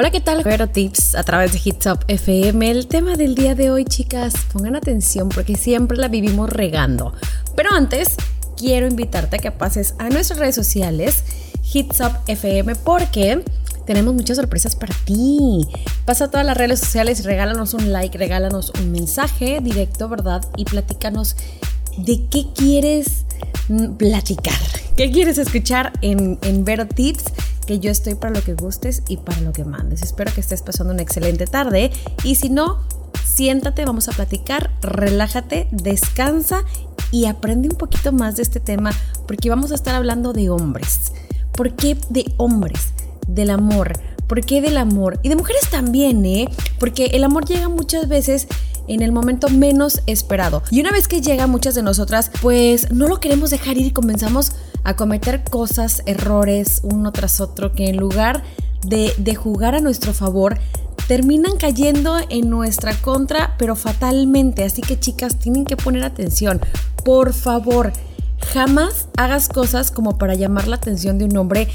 [0.00, 0.42] Hola, ¿qué tal?
[0.42, 2.70] Vero Tips a través de Hitsop FM.
[2.70, 7.12] El tema del día de hoy, chicas, pongan atención porque siempre la vivimos regando.
[7.54, 8.16] Pero antes,
[8.56, 11.22] quiero invitarte a que pases a nuestras redes sociales,
[11.74, 13.44] Hitsop FM, porque
[13.84, 15.68] tenemos muchas sorpresas para ti.
[16.06, 20.42] Pasa a todas las redes sociales, regálanos un like, regálanos un mensaje directo, ¿verdad?
[20.56, 21.36] Y platícanos
[21.98, 23.26] de qué quieres
[23.98, 24.58] platicar,
[24.96, 27.24] qué quieres escuchar en, en Vero Tips
[27.70, 30.02] que yo estoy para lo que gustes y para lo que mandes.
[30.02, 31.92] Espero que estés pasando una excelente tarde
[32.24, 32.80] y si no,
[33.24, 36.64] siéntate, vamos a platicar, relájate, descansa
[37.12, 38.90] y aprende un poquito más de este tema
[39.28, 41.12] porque vamos a estar hablando de hombres.
[41.52, 42.88] ¿Por qué de hombres?
[43.28, 43.92] Del amor.
[44.26, 45.20] ¿Por qué del amor?
[45.22, 46.48] Y de mujeres también, ¿eh?
[46.80, 48.48] Porque el amor llega muchas veces
[48.88, 50.64] en el momento menos esperado.
[50.72, 53.90] Y una vez que llega muchas de nosotras, pues no lo queremos dejar ir y
[53.92, 54.50] comenzamos
[54.84, 58.42] a cometer cosas, errores, uno tras otro, que en lugar
[58.86, 60.58] de, de jugar a nuestro favor,
[61.06, 64.64] terminan cayendo en nuestra contra, pero fatalmente.
[64.64, 66.60] Así que chicas, tienen que poner atención.
[67.04, 67.92] Por favor,
[68.52, 71.68] jamás hagas cosas como para llamar la atención de un hombre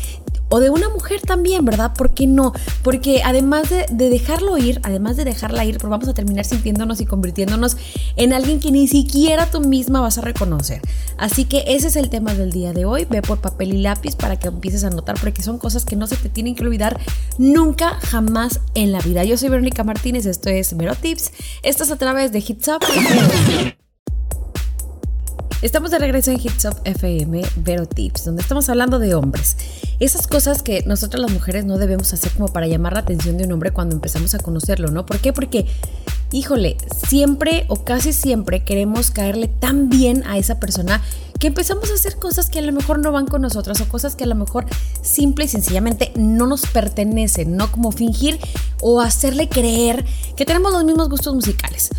[0.49, 1.93] o de una mujer también, ¿verdad?
[1.93, 2.53] ¿Por qué no?
[2.83, 7.05] Porque además de, dejarlo ir, además de dejarla ir, pues vamos a terminar sintiéndonos y
[7.05, 7.77] convirtiéndonos
[8.15, 10.81] en alguien que ni siquiera tú misma vas a reconocer.
[11.17, 13.05] Así que ese es el tema del día de hoy.
[13.05, 16.07] Ve por papel y lápiz para que empieces a notar, porque son cosas que no
[16.07, 16.99] se te tienen que olvidar
[17.37, 19.23] nunca, jamás en la vida.
[19.23, 21.31] Yo soy Verónica Martínez, esto es Vero Tips.
[21.63, 23.75] Esto es a través de Hits Up.
[25.66, 29.58] Estamos de regreso en Hits Up FM, Vero Tips, donde estamos hablando de hombres.
[29.99, 33.45] Esas cosas que nosotros las mujeres no debemos hacer como para llamar la atención de
[33.45, 35.08] un hombre cuando empezamos a conocerlo, ¿no?
[35.08, 35.33] ¿Por qué?
[35.33, 35.66] Porque,
[36.31, 36.77] híjole,
[37.08, 41.02] siempre o casi siempre queremos caerle tan bien a esa persona
[41.39, 44.16] que empezamos a hacer cosas que a lo mejor no van con nosotras o cosas
[44.16, 44.67] que a lo mejor
[45.02, 47.71] simple y sencillamente no nos pertenecen, ¿no?
[47.71, 48.39] Como fingir
[48.82, 50.05] o hacerle creer
[50.36, 51.89] que tenemos los mismos gustos musicales.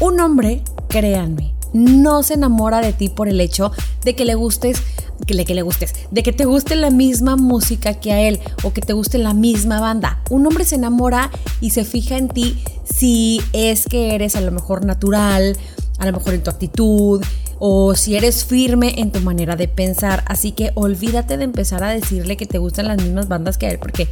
[0.00, 3.72] Un hombre, créanme, no se enamora de ti por el hecho
[4.04, 4.82] de que le gustes,
[5.26, 8.72] le, que le gustes, de que te guste la misma música que a él o
[8.72, 10.20] que te guste la misma banda.
[10.30, 14.52] Un hombre se enamora y se fija en ti si es que eres a lo
[14.52, 15.56] mejor natural,
[15.98, 17.22] a lo mejor en tu actitud
[17.58, 20.24] o si eres firme en tu manera de pensar.
[20.26, 23.70] Así que olvídate de empezar a decirle que te gustan las mismas bandas que a
[23.70, 24.08] él, porque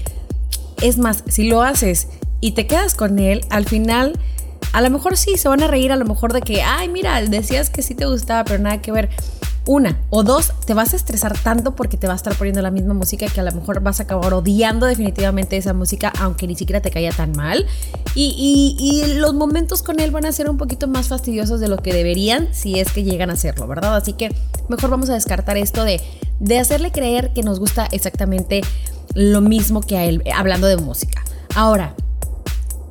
[0.83, 2.09] es más, si lo haces
[2.41, 4.19] y te quedas con él, al final
[4.73, 7.21] a lo mejor sí, se van a reír a lo mejor de que, ay, mira,
[7.23, 9.09] decías que sí te gustaba, pero nada que ver.
[9.67, 12.71] Una o dos, te vas a estresar tanto porque te va a estar poniendo la
[12.71, 16.55] misma música que a lo mejor vas a acabar odiando definitivamente esa música, aunque ni
[16.55, 17.67] siquiera te caiga tan mal.
[18.15, 21.77] Y, y, los momentos con él van a ser un poquito más fastidiosos de lo
[21.77, 23.95] que deberían si es que llegan a serlo, ¿verdad?
[23.95, 24.35] Así que
[24.71, 26.01] mejor vamos a descartar esto de,
[26.41, 28.63] de hacerle creer que nos gusta exactamente
[29.13, 31.23] lo mismo que a él, hablando de música.
[31.55, 31.95] Ahora,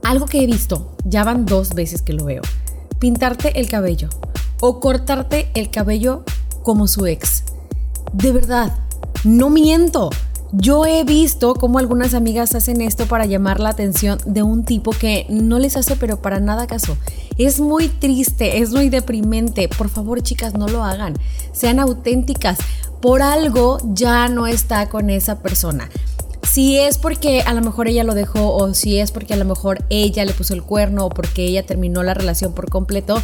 [0.07, 2.41] algo que he visto, ya van dos veces que lo veo.
[2.97, 4.09] Pintarte el cabello
[4.61, 6.23] o cortarte el cabello
[6.63, 7.43] como su ex.
[8.13, 8.73] De verdad,
[9.25, 10.09] no miento.
[10.53, 14.91] Yo he visto cómo algunas amigas hacen esto para llamar la atención de un tipo
[14.91, 16.97] que no les hace pero para nada caso.
[17.37, 19.67] Es muy triste, es muy deprimente.
[19.67, 21.15] Por favor, chicas, no lo hagan.
[21.51, 22.57] Sean auténticas.
[23.01, 25.89] Por algo ya no está con esa persona
[26.49, 29.45] si es porque a lo mejor ella lo dejó o si es porque a lo
[29.45, 33.21] mejor ella le puso el cuerno o porque ella terminó la relación por completo,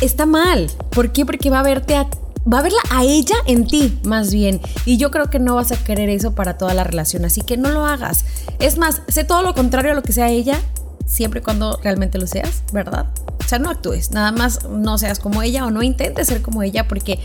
[0.00, 0.70] está mal.
[0.90, 1.26] ¿Por qué?
[1.26, 2.08] Porque va a verte a
[2.52, 4.60] va a verla a ella en ti, más bien.
[4.84, 7.56] Y yo creo que no vas a querer eso para toda la relación, así que
[7.56, 8.24] no lo hagas.
[8.58, 10.60] Es más, sé todo lo contrario a lo que sea ella,
[11.06, 13.06] siempre y cuando realmente lo seas, ¿verdad?
[13.44, 16.62] O sea, no actúes, nada más no seas como ella o no intentes ser como
[16.62, 17.20] ella porque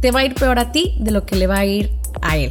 [0.00, 2.36] te va a ir peor a ti de lo que le va a ir a
[2.36, 2.50] él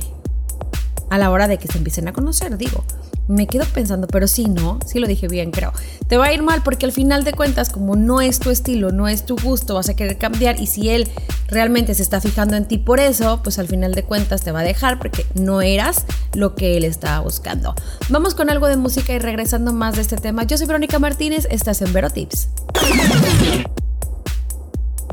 [1.09, 2.83] a la hora de que se empiecen a conocer, digo.
[3.27, 4.79] Me quedo pensando, pero sí, ¿no?
[4.85, 5.73] Sí lo dije bien, creo.
[6.07, 8.93] Te va a ir mal porque al final de cuentas, como no es tu estilo,
[8.93, 11.09] no es tu gusto, vas a querer cambiar y si él
[11.49, 14.61] realmente se está fijando en ti por eso, pues al final de cuentas te va
[14.61, 17.75] a dejar porque no eras lo que él estaba buscando.
[18.07, 20.43] Vamos con algo de música y regresando más de este tema.
[20.43, 22.47] Yo soy Verónica Martínez, estás en Vero Tips.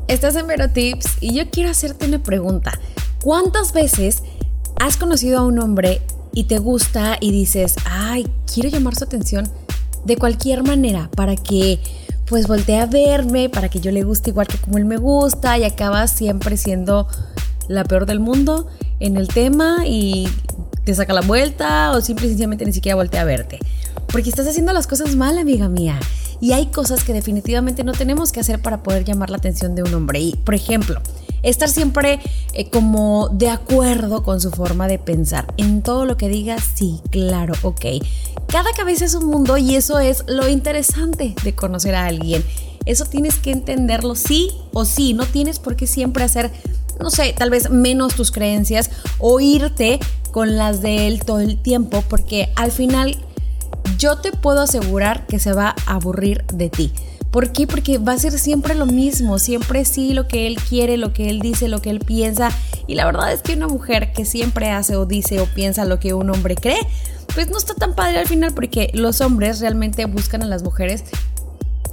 [0.06, 2.78] Estás en Vero Tips y yo quiero hacerte una pregunta.
[3.22, 4.22] ¿Cuántas veces
[4.80, 6.00] has conocido a un hombre
[6.32, 9.48] y te gusta y dices, ay, quiero llamar su atención
[10.04, 11.80] de cualquier manera para que
[12.26, 15.58] pues voltee a verme, para que yo le guste igual que como él me gusta
[15.58, 17.06] y acabas siempre siendo
[17.68, 18.66] la peor del mundo
[19.00, 20.28] en el tema y
[20.84, 23.58] te saca la vuelta o simple y sencillamente ni siquiera voltea a verte.
[24.08, 25.98] Porque estás haciendo las cosas mal, amiga mía.
[26.40, 29.82] Y hay cosas que definitivamente no tenemos que hacer para poder llamar la atención de
[29.82, 30.20] un hombre.
[30.20, 31.00] Y, por ejemplo,
[31.44, 32.18] estar siempre
[32.52, 35.46] eh, como de acuerdo con su forma de pensar.
[35.56, 37.84] En todo lo que diga, sí, claro, ok.
[38.48, 42.44] Cada cabeza es un mundo y eso es lo interesante de conocer a alguien.
[42.86, 45.14] Eso tienes que entenderlo sí o sí.
[45.14, 46.50] No tienes por qué siempre hacer,
[47.00, 50.00] no sé, tal vez menos tus creencias o irte
[50.32, 53.16] con las de él todo el tiempo, porque al final
[53.98, 56.92] yo te puedo asegurar que se va a aburrir de ti.
[57.34, 57.66] ¿Por qué?
[57.66, 61.30] Porque va a ser siempre lo mismo, siempre sí lo que él quiere, lo que
[61.30, 62.52] él dice, lo que él piensa.
[62.86, 65.98] Y la verdad es que una mujer que siempre hace o dice o piensa lo
[65.98, 66.78] que un hombre cree,
[67.34, 71.02] pues no está tan padre al final porque los hombres realmente buscan a las mujeres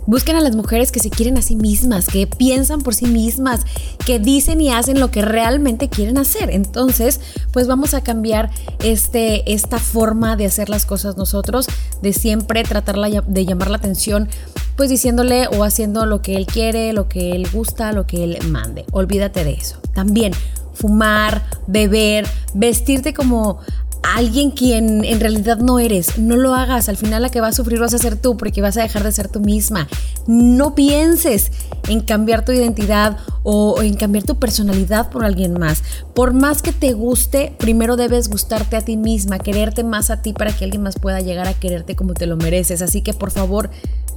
[0.08, 3.62] Busquen a las mujeres que se quieren a sí mismas, que piensan por sí mismas,
[4.04, 6.50] que dicen y hacen lo que realmente quieren hacer.
[6.50, 7.20] Entonces,
[7.54, 8.50] pues vamos a cambiar
[8.84, 11.68] este, esta forma de hacer las cosas nosotros,
[12.02, 14.28] de siempre tratar de llamar la atención,
[14.76, 18.38] pues diciéndole o haciendo lo que él quiere, lo que él gusta, lo que él
[18.48, 18.86] mande.
[18.92, 19.80] Olvídate de eso.
[19.94, 20.34] También
[20.74, 23.60] fumar, beber, vestirte como
[24.04, 26.18] alguien quien en realidad no eres.
[26.18, 26.90] No lo hagas.
[26.90, 29.04] Al final la que va a sufrir vas a ser tú porque vas a dejar
[29.04, 29.88] de ser tú misma.
[30.28, 31.52] No pienses
[31.88, 35.84] en cambiar tu identidad o en cambiar tu personalidad por alguien más.
[36.14, 40.34] Por más que te guste, primero debes gustarte a ti misma, quererte más a ti
[40.34, 42.82] para que alguien más pueda llegar a quererte como te lo mereces.
[42.82, 43.70] Así que por favor,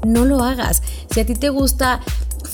[0.04, 0.82] no lo hagas.
[1.12, 2.00] Si a ti te gusta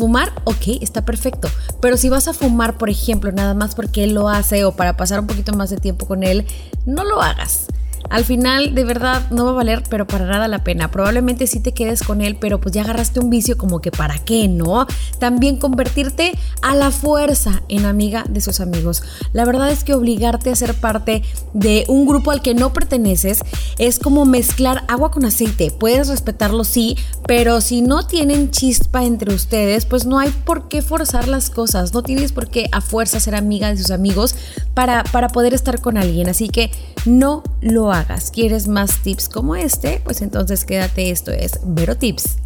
[0.01, 1.49] Fumar, ok, está perfecto.
[1.81, 4.97] Pero si vas a fumar, por ejemplo, nada más porque él lo hace o para
[4.97, 6.47] pasar un poquito más de tiempo con él,
[6.87, 7.67] no lo hagas.
[8.09, 10.91] Al final, de verdad, no va a valer, pero para nada la pena.
[10.91, 14.19] Probablemente sí te quedes con él, pero pues ya agarraste un vicio como que para
[14.19, 14.87] qué, ¿no?
[15.19, 16.33] También convertirte
[16.63, 19.03] a la fuerza en amiga de sus amigos.
[19.33, 21.23] La verdad es que obligarte a ser parte
[21.55, 23.41] de un grupo al que no perteneces
[23.79, 25.71] es como mezclar agua con aceite.
[25.71, 30.83] Puedes respetarlo, sí, pero si no tienen chispa entre ustedes, pues no hay por qué
[30.83, 31.93] forzar las cosas.
[31.95, 34.35] No tienes por qué a fuerza ser amiga de sus amigos
[34.75, 36.29] para, para poder estar con alguien.
[36.29, 36.71] Así que
[37.05, 38.31] no lo hagas.
[38.31, 40.01] ¿Quieres más tips como este?
[40.05, 42.37] Pues entonces quédate, esto es Vero Tips.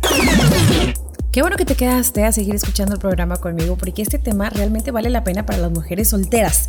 [1.33, 4.93] Qué bueno que te quedaste a seguir escuchando el programa conmigo porque este tema realmente
[4.93, 6.69] vale la pena para las mujeres solteras.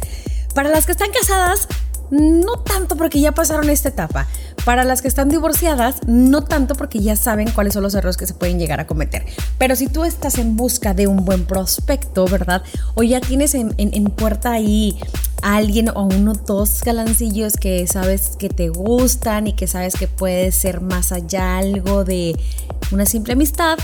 [0.56, 1.68] Para las que están casadas,
[2.10, 4.28] no tanto porque ya pasaron esta etapa.
[4.64, 8.26] Para las que están divorciadas, no tanto porque ya saben cuáles son los errores que
[8.26, 9.26] se pueden llegar a cometer.
[9.58, 12.64] Pero si tú estás en busca de un buen prospecto, ¿verdad?
[12.96, 13.72] O ya tienes en,
[14.16, 14.98] puerta ahí
[15.42, 20.52] alguien o uno dos galancillos que sabes que te gustan y que sabes que puede
[20.52, 22.36] ser más allá algo de
[22.92, 23.78] una simple amistad,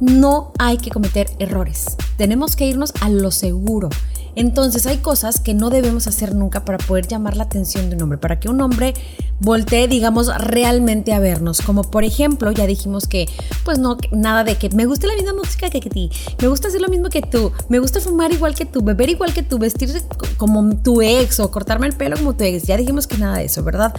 [0.00, 1.96] no hay que cometer errores.
[2.16, 3.90] Tenemos que irnos a lo seguro.
[4.34, 8.02] Entonces hay cosas que no debemos hacer nunca para poder llamar la atención de un
[8.02, 8.94] hombre, para que un hombre
[9.40, 11.60] voltee, digamos, realmente a vernos.
[11.60, 13.28] Como por ejemplo, ya dijimos que,
[13.64, 16.10] pues no, nada de que me gusta la misma música que, ti,
[16.40, 19.32] me gusta hacer lo mismo que tú, me gusta fumar igual que tú, beber igual
[19.32, 20.02] que tú, vestirse
[20.36, 22.64] como tu ex o cortarme el pelo como tu ex.
[22.64, 23.94] Ya dijimos que nada de eso, ¿verdad?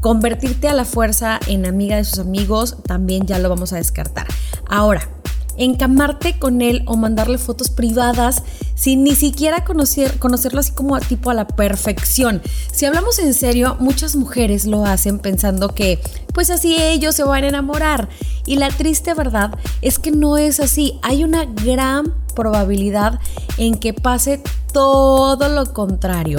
[0.00, 4.26] Convertirte a la fuerza en amiga de sus amigos también ya lo vamos a descartar.
[4.66, 5.08] Ahora,
[5.56, 8.42] encamarte con él o mandarle fotos privadas
[8.74, 12.40] sin ni siquiera conocer, conocerlo así como a tipo a la perfección.
[12.72, 16.00] Si hablamos en serio, muchas mujeres lo hacen pensando que
[16.32, 18.08] pues así ellos se van a enamorar.
[18.46, 20.98] Y la triste verdad es que no es así.
[21.02, 23.20] Hay una gran probabilidad
[23.58, 24.42] en que pase
[24.72, 26.38] todo lo contrario.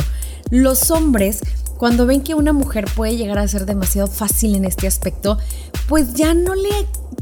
[0.50, 1.42] Los hombres
[1.82, 5.40] cuando ven que una mujer puede llegar a ser demasiado fácil en este aspecto,
[5.90, 6.70] pues ya no le,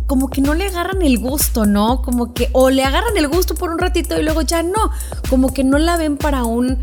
[0.06, 2.01] como que no le agarran el gusto, ¿no?
[2.01, 4.92] Como que, o le agarran el gusto por un ratito y luego ya no,
[5.30, 6.78] como que no la ven para un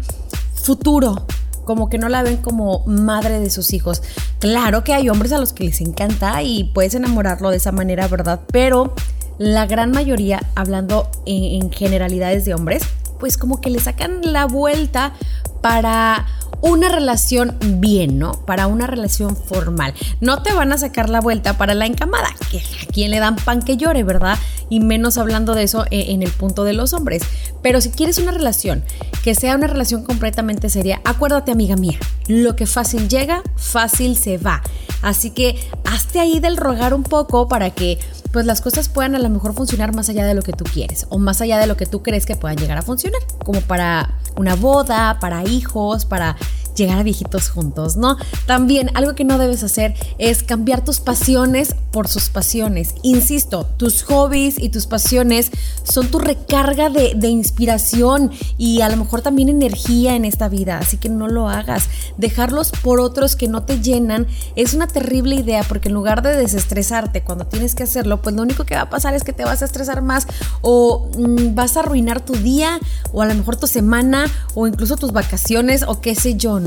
[0.55, 1.27] futuro,
[1.67, 4.03] como que no la ven como madre de sus hijos.
[4.39, 8.09] Claro que hay hombres a los que les encanta y puedes enamorarlo de esa manera,
[8.09, 8.41] ¿verdad?
[8.51, 8.95] Pero
[9.37, 12.85] la gran mayoría, hablando en, en generalidades de hombres,
[13.19, 15.13] pues como que le sacan la vuelta
[15.61, 16.27] para
[16.61, 18.33] una relación bien, ¿no?
[18.47, 19.95] Para una relación formal.
[20.21, 23.37] No te van a sacar la vuelta para la encamada, que a quien le dan
[23.37, 24.39] pan que llore, ¿verdad?
[24.69, 27.23] Y menos hablando de eso eh, en el punto de los hombres.
[27.63, 28.83] Pero si quieres una relación
[29.23, 34.39] que sea una relación completamente seria, acuérdate, amiga mía, lo que fácil llega, fácil se
[34.39, 34.63] va.
[35.03, 37.99] Así que hazte ahí del rogar un poco para que
[38.33, 41.07] pues las cosas puedan a lo mejor funcionar más allá de lo que tú quieres
[41.09, 44.19] o más allá de lo que tú crees que puedan llegar a funcionar, como para
[44.37, 46.37] una boda, para hijos, para
[46.77, 48.17] llegar a viejitos juntos, ¿no?
[48.47, 52.95] También algo que no debes hacer es cambiar tus pasiones por sus pasiones.
[53.03, 55.51] Insisto, tus hobbies y tus pasiones
[55.83, 60.97] son tu recarga de, inspiración y a lo mejor también energía en esta vida, así
[60.97, 61.89] que no lo hagas.
[62.19, 66.37] Dejarlos por otros que no te llenan es una terrible idea porque en lugar de
[66.37, 69.45] desestresarte cuando tienes que hacerlo, pues lo único que va a pasar es que te
[69.45, 70.27] vas a estresar más
[70.61, 72.79] o mm, vas a arruinar tu día
[73.13, 76.66] o a lo mejor tu semana o incluso tus vacaciones o qué sé yo, ¿no?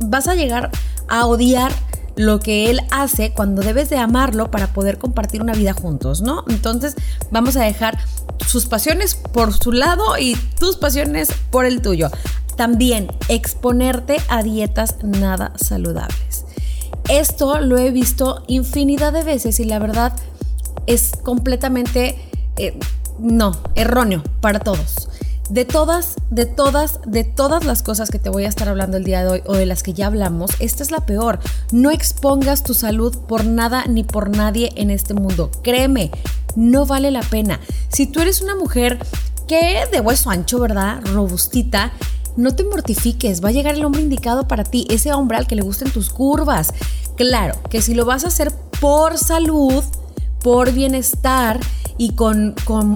[0.00, 0.70] Vas a llegar
[1.08, 1.72] a odiar
[2.16, 6.44] lo que él hace cuando debes de amarlo para poder compartir una vida juntos, ¿no?
[6.48, 6.94] Entonces
[7.30, 7.98] vamos a dejar
[8.46, 12.10] sus pasiones por su lado y tus pasiones por el tuyo.
[12.56, 16.44] También exponerte a dietas nada saludables.
[17.08, 20.12] Esto lo he visto infinidad de veces y la verdad
[20.86, 22.18] es completamente,
[22.56, 22.78] eh,
[23.18, 25.09] no, erróneo para todos.
[25.50, 29.02] De todas, de todas, de todas las cosas que te voy a estar hablando el
[29.02, 31.40] día de hoy o de las que ya hablamos, esta es la peor.
[31.72, 35.50] No expongas tu salud por nada ni por nadie en este mundo.
[35.64, 36.12] Créeme,
[36.54, 37.58] no vale la pena.
[37.88, 39.04] Si tú eres una mujer
[39.48, 41.00] que de hueso ancho, ¿verdad?
[41.04, 41.90] Robustita,
[42.36, 45.56] no te mortifiques, va a llegar el hombre indicado para ti, ese hombre al que
[45.56, 46.72] le gusten tus curvas.
[47.16, 49.82] Claro, que si lo vas a hacer por salud,
[50.42, 51.60] por bienestar,
[52.00, 52.54] y con,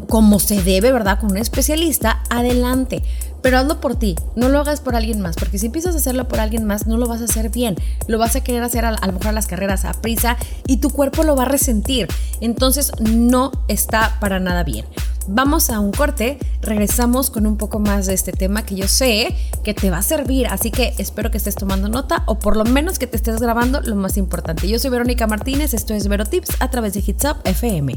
[0.08, 1.20] como se debe, ¿verdad?
[1.20, 3.02] Con un especialista, adelante.
[3.42, 6.26] Pero hazlo por ti, no lo hagas por alguien más, porque si empiezas a hacerlo
[6.26, 7.76] por alguien más, no lo vas a hacer bien.
[8.06, 10.88] Lo vas a querer hacer a, a lo mejor las carreras a prisa y tu
[10.88, 12.08] cuerpo lo va a resentir.
[12.40, 14.86] Entonces no está para nada bien.
[15.26, 19.34] Vamos a un corte, regresamos con un poco más de este tema que yo sé
[19.62, 22.64] que te va a servir, así que espero que estés tomando nota o por lo
[22.64, 24.68] menos que te estés grabando lo más importante.
[24.68, 27.94] Yo soy Verónica Martínez, esto es Vero Tips a través de Hits Up FM.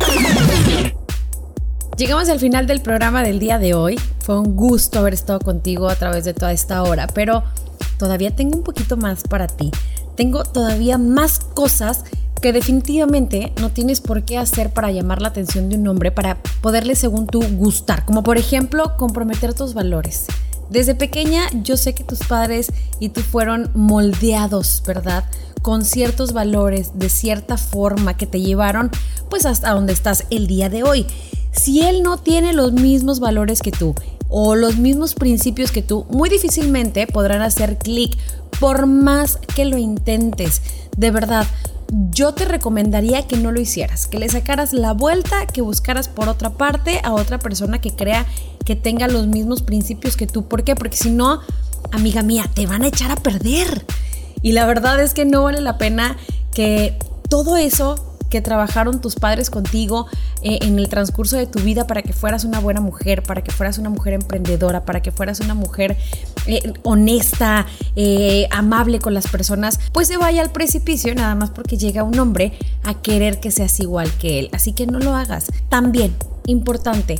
[1.97, 3.99] Llegamos al final del programa del día de hoy.
[4.19, 7.43] Fue un gusto haber estado contigo a través de toda esta hora, pero
[7.97, 9.71] todavía tengo un poquito más para ti.
[10.15, 12.03] Tengo todavía más cosas
[12.41, 16.37] que definitivamente no tienes por qué hacer para llamar la atención de un hombre, para
[16.61, 20.25] poderle según tú gustar, como por ejemplo comprometer tus valores.
[20.69, 25.23] Desde pequeña yo sé que tus padres y tú fueron moldeados, ¿verdad?
[25.61, 28.91] Con ciertos valores, de cierta forma que te llevaron
[29.29, 31.05] pues hasta donde estás el día de hoy.
[31.51, 33.95] Si él no tiene los mismos valores que tú
[34.29, 38.17] o los mismos principios que tú, muy difícilmente podrán hacer clic
[38.59, 40.61] por más que lo intentes.
[40.97, 41.45] De verdad,
[41.89, 46.27] yo te recomendaría que no lo hicieras, que le sacaras la vuelta, que buscaras por
[46.29, 48.25] otra parte a otra persona que crea
[48.65, 50.47] que tenga los mismos principios que tú.
[50.47, 50.75] ¿Por qué?
[50.75, 51.41] Porque si no,
[51.91, 53.85] amiga mía, te van a echar a perder.
[54.41, 56.17] Y la verdad es que no vale la pena
[56.53, 56.97] que
[57.29, 60.07] todo eso que trabajaron tus padres contigo
[60.41, 63.51] eh, en el transcurso de tu vida para que fueras una buena mujer, para que
[63.51, 65.97] fueras una mujer emprendedora, para que fueras una mujer
[66.47, 71.77] eh, honesta, eh, amable con las personas, pues se vaya al precipicio nada más porque
[71.77, 74.49] llega un hombre a querer que seas igual que él.
[74.53, 75.51] Así que no lo hagas.
[75.69, 77.19] También, importante,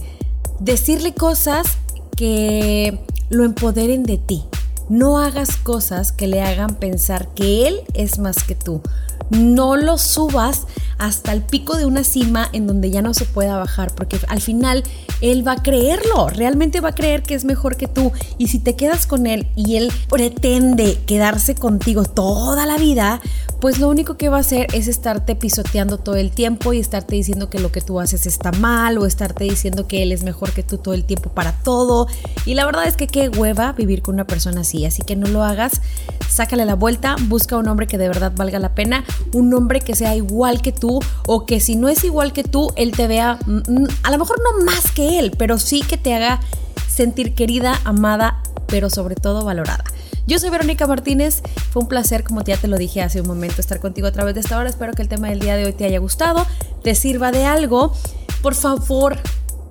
[0.60, 1.78] decirle cosas
[2.16, 4.44] que lo empoderen de ti.
[4.90, 8.82] No hagas cosas que le hagan pensar que él es más que tú.
[9.30, 10.66] No lo subas
[10.98, 14.42] hasta el pico de una cima en donde ya no se pueda bajar, porque al
[14.42, 14.84] final
[15.22, 18.12] él va a creerlo, realmente va a creer que es mejor que tú.
[18.38, 23.22] Y si te quedas con él y él pretende quedarse contigo toda la vida,
[23.60, 27.16] pues lo único que va a hacer es estarte pisoteando todo el tiempo y estarte
[27.16, 30.52] diciendo que lo que tú haces está mal o estarte diciendo que él es mejor
[30.52, 32.08] que tú todo el tiempo para todo.
[32.46, 35.28] Y la verdad es que qué hueva vivir con una persona así, así que no
[35.28, 35.82] lo hagas,
[36.30, 39.96] sácale la vuelta, busca un hombre que de verdad valga la pena, un hombre que
[39.96, 43.40] sea igual que tú o que si no es igual que tú, él te vea,
[43.46, 46.40] mm, mm, a lo mejor no más que él, pero sí que te haga
[46.88, 49.84] sentir querida, amada, pero sobre todo valorada.
[50.28, 51.42] Yo soy Verónica Martínez,
[51.72, 54.36] fue un placer, como ya te lo dije hace un momento, estar contigo a través
[54.36, 54.70] de esta hora.
[54.70, 56.46] Espero que el tema del día de hoy te haya gustado,
[56.84, 57.94] te sirva de algo.
[58.42, 59.18] Por favor,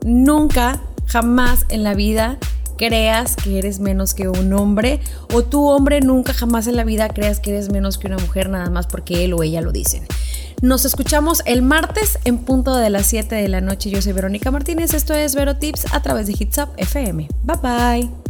[0.03, 2.39] nunca, jamás en la vida
[2.79, 5.01] creas que eres menos que un hombre
[5.33, 8.51] o tu hombre nunca jamás en la vida creas que eres menos que una mujer
[8.51, 10.07] nada más porque él o ella lo dicen.
[10.63, 13.91] Nos escuchamos el martes en punto de las 7 de la noche.
[13.91, 14.95] Yo soy Verónica Martínez.
[14.95, 17.29] Esto es Vero Tips a través de Hits Up FM.
[17.45, 18.26] Bye bye.